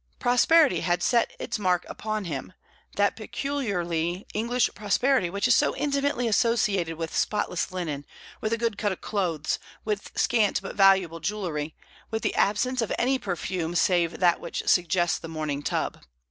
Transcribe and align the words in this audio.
Prosperity 0.17 0.79
had 0.79 1.03
set 1.03 1.31
its 1.37 1.59
mark 1.59 1.85
upon 1.87 2.23
him, 2.25 2.53
that 2.95 3.15
peculiarly 3.15 4.25
English 4.33 4.67
prosperity 4.73 5.29
which 5.29 5.47
is 5.47 5.53
so 5.53 5.75
intimately 5.75 6.27
associated 6.27 6.95
with 6.97 7.15
spotless 7.15 7.71
linen, 7.71 8.07
with 8.41 8.51
a 8.51 8.57
good 8.57 8.79
cut 8.79 8.91
of 8.91 9.01
clothes, 9.01 9.59
with 9.85 10.11
scant 10.17 10.59
but 10.59 10.75
valuable 10.75 11.19
jewellery, 11.19 11.75
with 12.09 12.23
the 12.23 12.33
absence 12.33 12.81
of 12.81 12.91
any 12.97 13.19
perfume 13.19 13.75
save 13.75 14.19
that 14.19 14.41
which 14.41 14.63
suggests 14.67 15.19
the 15.19 15.27
morning 15.27 15.61
tub. 15.61 15.99